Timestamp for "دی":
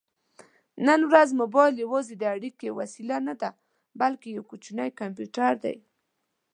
5.63-5.77